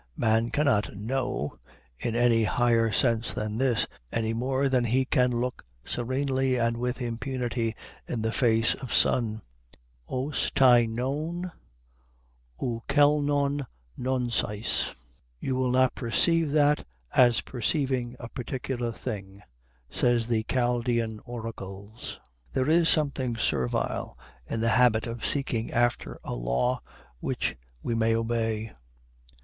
Man 0.17 0.49
cannot 0.49 0.95
know 0.95 1.53
in 1.99 2.15
any 2.15 2.45
higher 2.45 2.91
sense 2.91 3.35
than 3.35 3.59
this, 3.59 3.85
any 4.11 4.33
more 4.33 4.67
than 4.67 4.83
he 4.85 5.05
can 5.05 5.29
look 5.29 5.63
serenely 5.85 6.55
and 6.57 6.75
with 6.75 6.99
impunity 7.03 7.75
in 8.07 8.23
the 8.23 8.31
face 8.31 8.73
of 8.73 8.91
sun: 8.91 9.43
'Ως 10.09 10.49
τἱ 10.55 10.95
νοὡν, 10.97 11.51
οὑ 12.59 12.81
κενον 12.87 13.67
νοἡσεις, 13.99 14.95
"You 15.39 15.55
will 15.55 15.69
not 15.69 15.93
perceive 15.93 16.49
that, 16.49 16.83
as 17.13 17.41
perceiving 17.41 18.15
a 18.19 18.27
particular 18.27 18.91
thing," 18.91 19.43
say 19.87 20.17
the 20.17 20.41
Chaldean 20.49 21.19
Oracles. 21.25 22.19
There 22.53 22.67
is 22.67 22.89
something 22.89 23.35
servile 23.35 24.17
in 24.47 24.61
the 24.61 24.69
habit 24.69 25.05
of 25.05 25.23
seeking 25.27 25.71
after 25.71 26.17
a 26.23 26.33
law 26.33 26.81
which 27.19 27.55
we 27.83 27.93
may 27.93 28.15
obey. 28.15 28.73